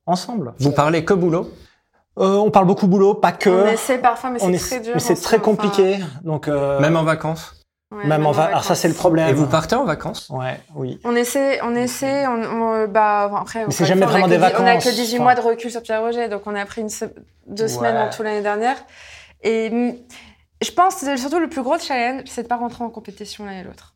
[0.08, 0.54] ensemble.
[0.58, 1.52] Vous parlez que boulot?
[2.18, 3.50] On parle beaucoup boulot, pas que.
[3.50, 4.94] On essaie parfois, mais c'est très dur.
[4.96, 6.00] Mais c'est très compliqué.
[6.24, 7.65] Donc même en vacances?
[8.04, 8.46] Même en va...
[8.46, 9.30] Alors ça c'est le problème.
[9.30, 11.00] Et vous partez en vacances Ouais, oui.
[11.04, 13.66] On essaie, on essaie, on, bah après.
[13.66, 14.62] Mais c'est jamais vraiment des vacances.
[14.62, 16.90] On a que 18 mois de recul sur Pierre Roger, donc on a pris une
[17.48, 18.78] deux semaines en tout l'année dernière.
[19.44, 19.72] Et
[20.62, 23.60] je pense que surtout le plus gros challenge, c'est de pas rentrer en compétition l'un
[23.60, 23.94] et l'autre.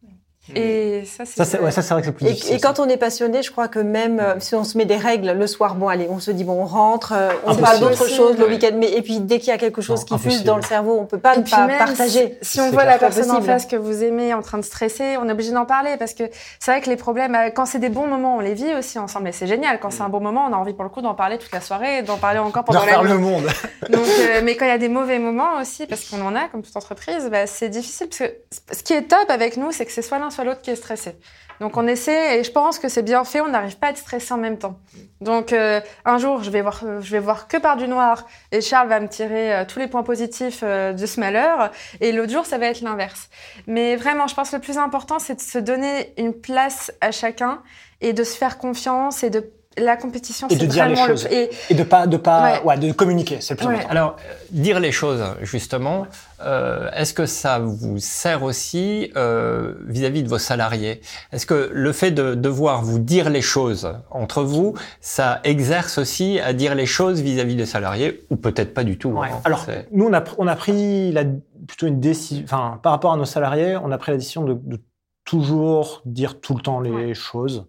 [0.56, 2.56] Et ça, c'est ça, ouais, ça, vrai que c'est plus et, difficile.
[2.56, 4.96] Et quand on est passionné, je crois que même euh, si on se met des
[4.96, 8.08] règles le soir, bon, allez, on se dit, bon, on rentre, euh, on parle d'autre
[8.08, 10.56] chose le week-end, mais et puis dès qu'il y a quelque chose qui fuse dans
[10.56, 12.38] le cerveau, on peut pas ne pas partager.
[12.42, 15.28] Si, on voit la personne en face que vous aimez en train de stresser, on
[15.28, 16.24] est obligé d'en parler parce que
[16.60, 19.00] c'est vrai que les problèmes, euh, quand c'est des bons moments, on les vit aussi
[19.00, 19.80] ensemble, et c'est génial.
[19.80, 21.62] Quand c'est un bon moment, on a envie pour le coup d'en parler toute la
[21.62, 23.10] soirée, d'en parler encore pendant la nuit.
[23.10, 23.48] le monde.
[23.90, 24.06] Donc,
[24.44, 26.76] mais quand il y a des mauvais moments aussi, parce qu'on en a comme toute
[26.76, 30.02] entreprise, bah, c'est difficile parce que ce qui est top avec nous, c'est que c'est
[30.02, 31.16] soit l'un l'autre qui est stressé.
[31.60, 33.42] Donc on essaie et je pense que c'est bien fait.
[33.42, 34.80] On n'arrive pas à être stressé en même temps.
[35.20, 38.26] Donc euh, un jour je vais voir, euh, je vais voir que par du noir
[38.52, 41.72] et Charles va me tirer euh, tous les points positifs de ce malheur.
[42.00, 43.30] Et l'autre jour ça va être l'inverse.
[43.68, 47.12] Mais vraiment, je pense que le plus important c'est de se donner une place à
[47.12, 47.62] chacun
[48.02, 51.26] et de se faire confiance et de la compétition, c'est vraiment les choses.
[51.26, 51.34] Le...
[51.34, 51.50] Et...
[51.70, 52.78] et, de pas, de pas, ouais.
[52.78, 53.90] de communiquer, c'est le plus important.
[53.90, 56.08] Alors, euh, dire les choses, justement,
[56.42, 61.02] euh, est-ce que ça vous sert aussi euh, vis-à-vis de vos salariés?
[61.32, 66.40] Est-ce que le fait de devoir vous dire les choses entre vous, ça exerce aussi
[66.40, 70.06] à dire les choses vis-à-vis des salariés, ou peut-être pas du tout hein, Alors, nous,
[70.06, 71.24] on a, on a pris la,
[71.68, 74.54] plutôt une décision, enfin, par rapport à nos salariés, on a pris la décision de,
[74.54, 74.80] de
[75.26, 77.68] toujours dire tout le temps les choses.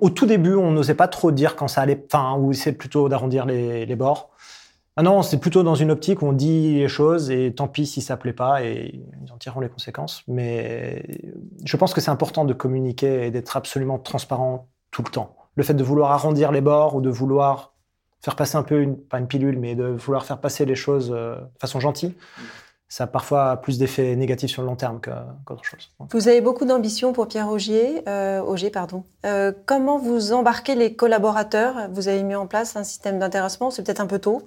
[0.00, 3.08] Au tout début, on n'osait pas trop dire quand ça allait, enfin, ou c'est plutôt
[3.08, 4.30] d'arrondir les, les, bords.
[4.96, 7.86] Ah non, c'est plutôt dans une optique où on dit les choses et tant pis
[7.86, 10.22] si ça plaît pas et ils en tireront les conséquences.
[10.28, 11.04] Mais
[11.64, 15.36] je pense que c'est important de communiquer et d'être absolument transparent tout le temps.
[15.54, 17.74] Le fait de vouloir arrondir les bords ou de vouloir
[18.20, 21.12] faire passer un peu, une, pas une pilule, mais de vouloir faire passer les choses
[21.14, 22.14] euh, de façon gentille,
[22.90, 25.00] ça a parfois plus d'effets négatifs sur le long terme
[25.46, 25.90] qu'autre chose.
[26.10, 29.04] Vous avez beaucoup d'ambition pour Pierre Augier, euh, Augier pardon.
[29.24, 31.88] Euh, comment vous embarquez les collaborateurs?
[31.92, 34.42] Vous avez mis en place un système d'intéressement, c'est peut-être un peu tôt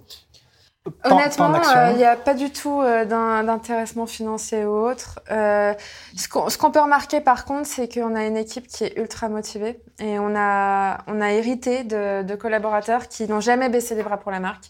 [1.06, 5.22] Honnêtement, euh, il n'y a pas du tout euh, d'in- d'intéressement financier ou autre.
[5.32, 5.74] Euh,
[6.18, 6.28] ce
[6.58, 10.20] qu'on peut remarquer par contre, c'est qu'on a une équipe qui est ultra motivée et
[10.20, 14.32] on a, on a hérité de, de collaborateurs qui n'ont jamais baissé les bras pour
[14.32, 14.66] la marque.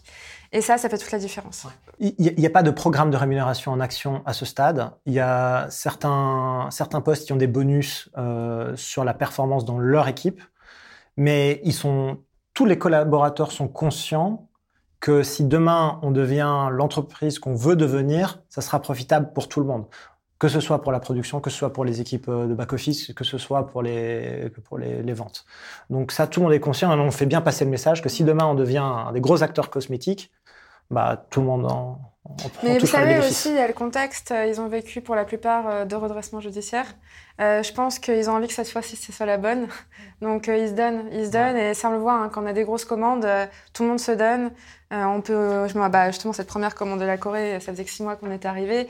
[0.54, 1.66] Et ça, ça fait toute la différence.
[1.98, 4.92] Il n'y a, pas de programme de rémunération en action à ce stade.
[5.04, 9.80] Il y a certains, certains postes qui ont des bonus euh, sur la performance dans
[9.80, 10.40] leur équipe,
[11.16, 12.18] mais ils sont,
[12.54, 14.48] tous les collaborateurs sont conscients
[15.00, 19.66] que si demain on devient l'entreprise qu'on veut devenir, ça sera profitable pour tout le
[19.66, 19.86] monde.
[20.44, 23.14] Que ce soit pour la production, que ce soit pour les équipes euh, de back-office,
[23.14, 25.46] que ce soit pour les, pour les, ventes.
[25.88, 28.10] Donc ça, tout le monde est conscient et on fait bien passer le message que
[28.10, 30.30] si demain on devient un des gros acteurs cosmétiques,
[30.94, 31.98] bah, tout le monde en,
[32.62, 34.30] Mais vous savez aussi, il y a le contexte.
[34.30, 36.86] euh, Ils ont vécu pour la plupart euh, de redressement judiciaire.
[37.40, 39.66] Euh, je pense qu'ils ont envie que cette fois-ci, ce soit la bonne.
[40.22, 41.04] Donc, euh, ils se donnent.
[41.12, 41.56] Ils se donnent.
[41.56, 43.88] Et ça, on le voit, hein, quand on a des grosses commandes, euh, tout le
[43.90, 44.50] monde se donne.
[44.96, 48.04] On peut, je bah, justement, cette première commande de la Corée, ça faisait que six
[48.04, 48.86] mois qu'on était arrivé.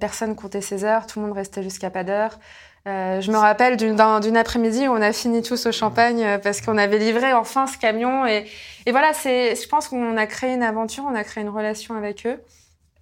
[0.00, 1.06] Personne comptait ses heures.
[1.06, 2.40] Tout le monde restait jusqu'à pas d'heure.
[2.88, 6.24] Euh, je me rappelle d'une d'un- d'une après-midi où on a fini tous au champagne
[6.24, 8.26] euh, parce qu'on avait livré enfin ce camion.
[8.26, 8.46] Et,
[8.86, 12.26] et voilà, je pense qu'on a créé une aventure, on a créé une relation avec
[12.26, 12.40] eux.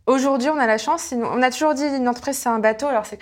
[0.06, 1.12] Aujourd'hui, on a la chance.
[1.12, 2.86] On a toujours dit une entreprise, c'est un bateau.
[2.86, 3.18] Alors, c'est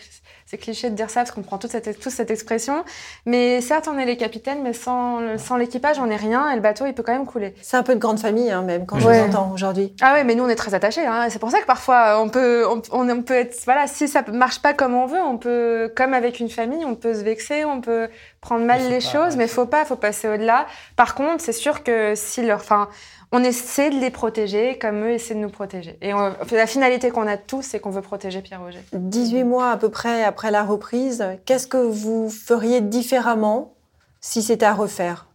[0.48, 2.84] c'est cliché de dire ça parce qu'on prend toute cette, toute cette expression.
[3.24, 6.50] Mais certes, on est les capitaines, mais sans, sans l'équipage, on n'est rien.
[6.52, 7.54] Et le bateau, il peut quand même couler.
[7.62, 9.22] C'est un peu de grande famille, hein, même, quand je Ouais.
[9.22, 9.92] vous entends aujourd'hui.
[10.00, 11.04] Ah ouais, mais nous, on est très attachés.
[11.04, 11.24] Hein.
[11.24, 13.56] Et C'est pour ça que parfois, on peut, on, peut être.
[13.64, 16.94] Voilà, si ça marche pas comme on veut, on peut, comme avec une famille, on
[16.94, 18.08] peut se vexer, on peut
[18.40, 19.38] prendre mal Il faut les pas, choses, ouais.
[19.38, 20.66] mais faut pas, faut passer au-delà.
[20.94, 22.60] Par contre, c'est sûr que si leur.
[22.60, 22.88] Enfin,
[23.36, 25.98] on essaie de les protéger comme eux essaient de nous protéger.
[26.00, 28.80] Et on- la finalité qu'on a tous, c'est qu'on veut protéger Pierre Roger.
[28.92, 33.74] 18 mois à peu près après la reprise, qu'est-ce que vous feriez différemment
[34.20, 35.28] si c'était à refaire?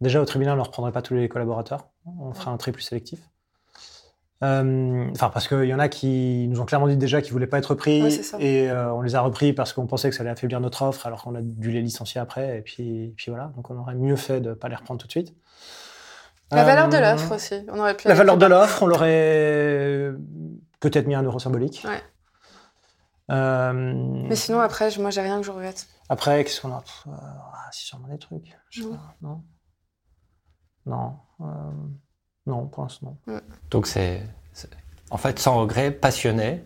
[0.00, 1.88] Déjà, au tribunal, on ne reprendrait pas tous les collaborateurs.
[2.20, 3.20] On ferait un tri plus sélectif.
[4.44, 7.32] Euh, Enfin, parce qu'il y en a qui nous ont clairement dit déjà qu'ils ne
[7.32, 7.76] voulaient pas être
[8.22, 8.36] ça.
[8.40, 11.06] et euh, on les a repris parce qu'on pensait que ça allait affaiblir notre offre,
[11.06, 12.58] alors qu'on a dû les licencier après.
[12.58, 13.50] Et puis, puis voilà.
[13.56, 15.34] Donc, on aurait mieux fait de ne pas les reprendre tout de suite.
[16.50, 17.54] La valeur de Euh, l'offre aussi.
[17.70, 20.12] On aurait pu La valeur de l'offre, on l'aurait
[20.80, 21.84] peut-être mis un euro symbolique.
[21.86, 22.02] Ouais.
[23.30, 23.72] Euh,
[24.28, 25.86] Mais sinon, après, moi, j'ai rien que je regrette.
[26.08, 26.82] Après, qu'est-ce qu'on a?
[27.06, 28.56] Euh, ah, sûrement des trucs.
[28.70, 28.96] Je sais Non.
[28.96, 29.14] pas.
[29.22, 29.42] Non.
[30.86, 31.16] Non.
[31.42, 31.44] euh,
[32.46, 33.18] non, pour l'instant.
[33.26, 33.40] non.
[33.70, 34.22] Donc c'est
[34.54, 34.70] c'est-
[35.10, 36.64] en fait sans regret, passionné,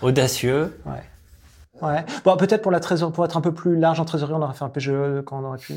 [0.00, 0.80] audacieux.
[1.82, 2.04] Ouais.
[2.24, 4.54] Bon, peut-être pour la trésorerie, pour être un peu plus large en trésorerie, on aurait
[4.54, 5.74] fait un PGE quand on aurait pu.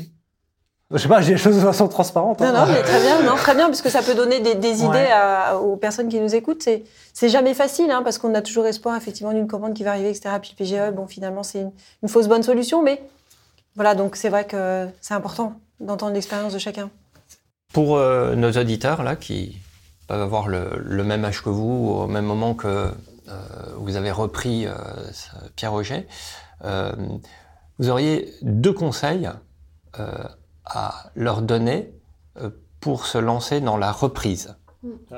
[0.92, 2.40] Je sais pas, j'ai les choses de façon transparente.
[2.40, 2.66] Non, hein.
[2.66, 4.88] non, mais très bien, non, très bien, parce que ça peut donner des, des Ouais.
[4.88, 6.62] idées à- aux personnes qui nous écoutent.
[6.62, 9.90] C'est, c'est jamais facile, hein, parce qu'on a toujours espoir, effectivement, d'une commande qui va
[9.92, 10.36] arriver, etc.
[10.40, 13.02] Puis le PGE, bon, finalement, c'est une, une fausse bonne solution, mais
[13.74, 16.90] voilà, donc c'est vrai que c'est important d'entendre l'expérience de chacun.
[17.72, 19.56] Pour euh, nos auditeurs là qui
[20.08, 22.90] peuvent avoir le, le même âge que vous, au même moment que euh,
[23.78, 24.72] vous avez repris euh,
[25.56, 26.06] Pierre Roger,
[26.66, 26.92] euh,
[27.78, 29.30] vous auriez deux conseils
[29.98, 30.06] euh,
[30.64, 31.92] à leur donner
[32.38, 34.56] euh, pour se lancer dans la reprise,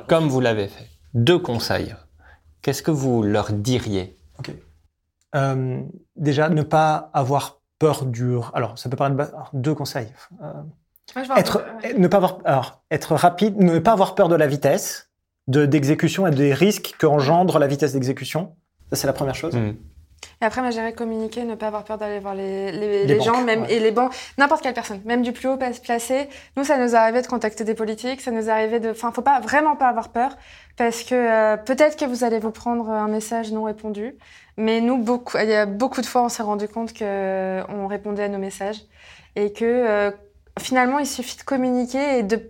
[0.09, 0.89] comme vous l'avez fait.
[1.15, 1.95] Deux conseils.
[2.63, 4.19] Qu'est-ce que vous leur diriez?
[4.39, 4.53] Ok.
[5.35, 5.83] Euh,
[6.17, 8.37] déjà, ne pas avoir peur du.
[8.53, 9.21] Alors, ça peut paraître.
[9.21, 10.13] alors, deux conseils.
[10.43, 10.53] Euh,
[11.15, 11.95] vais être, ouais.
[11.99, 15.11] ne pas avoir, alors, être rapide, ne pas avoir peur de la vitesse
[15.47, 18.57] de d'exécution et des risques que engendre la vitesse d'exécution.
[18.91, 19.55] Ça, c'est la première chose.
[19.55, 19.75] Hmm.
[20.41, 23.21] Et après, moi, j'irais communiquer, ne pas avoir peur d'aller voir les, les, Les les
[23.21, 23.73] gens, même, ouais.
[23.75, 26.29] et les banques, n'importe quelle personne, même du plus haut pas- placé.
[26.57, 29.41] Nous, ça nous arrivé de contacter des politiques, ça nous arrivé de, enfin, faut pas
[29.41, 30.37] vraiment pas avoir peur,
[30.77, 34.17] parce que euh, peut-être que vous allez vous prendre un message non répondu,
[34.57, 37.63] mais nous, beaucoup, il y a beaucoup de fois, on s'est rendu compte que euh,
[37.69, 38.81] on répondait à nos messages
[39.37, 40.11] et que euh,
[40.61, 42.41] finalement, il suffit de communiquer et de,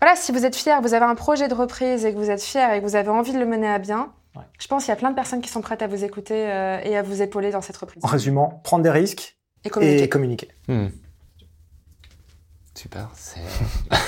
[0.00, 2.42] voilà, si vous êtes fier, vous avez un projet de reprise et que vous êtes
[2.42, 4.12] fier et que vous avez envie de le mener à bien.
[4.38, 4.44] Ouais.
[4.60, 6.80] Je pense qu'il y a plein de personnes qui sont prêtes à vous écouter euh,
[6.82, 8.02] et à vous épauler dans cette reprise.
[8.04, 10.02] En résumant, prendre des risques Et communiquer.
[10.04, 10.48] et communiquer.
[10.68, 10.86] Hmm.
[12.74, 13.10] Super.
[13.14, 13.40] c'est-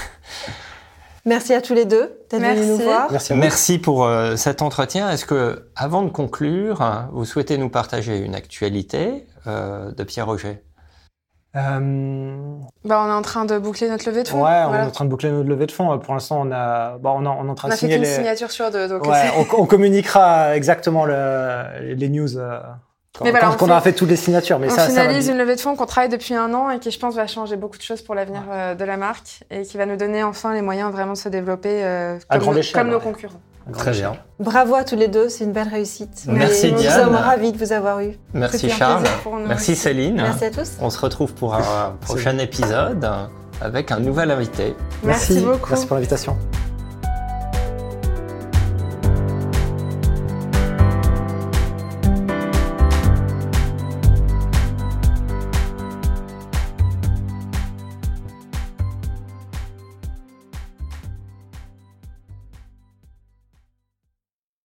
[1.27, 2.69] Merci à tous les deux d'être venus Merci.
[2.69, 3.09] nous voir.
[3.11, 3.41] Merci à vous.
[3.43, 5.11] Merci pour euh, cet entretien.
[5.11, 10.27] Est-ce que, avant de conclure, hein, vous souhaitez nous partager une actualité euh, de Pierre
[10.27, 10.63] Roger
[11.57, 14.45] Euh, Bah, on est en train de boucler notre levée de ouais, fonds.
[14.45, 15.99] on est en train de boucler notre levée de fonds.
[15.99, 17.99] Pour l'instant, on a, bon, on, a- on est en train On de a fait
[17.99, 18.05] les.
[18.05, 22.61] signature sur deux, donc Ouais, on, on communiquera exactement le- les news euh,
[23.19, 24.61] quand, Mais voilà, quand- on fait- aura fait toutes les signatures.
[24.61, 26.71] Mais on ça, ça va finalise une levée de fonds qu'on travaille depuis un an
[26.71, 29.43] et qui, je pense, va changer beaucoup de choses pour l'avenir euh, de la marque
[29.51, 32.55] et qui va nous donner enfin les moyens vraiment de se développer euh, comme, nos,
[32.55, 33.03] échelle, comme nos ouais.
[33.03, 33.41] concurrents.
[33.77, 34.13] Très bien.
[34.39, 36.25] Bravo à tous les deux, c'est une belle réussite.
[36.27, 37.05] Merci, Et nous Diane.
[37.05, 38.13] sommes ravis de vous avoir eu.
[38.35, 39.03] Merci Charles.
[39.03, 39.81] plaisir pour nous Merci aussi.
[39.81, 40.17] Céline.
[40.17, 40.73] Merci à tous.
[40.81, 43.07] On se retrouve pour un prochain épisode
[43.61, 44.75] avec un nouvel invité.
[45.03, 45.69] Merci beaucoup.
[45.71, 46.37] Merci pour l'invitation.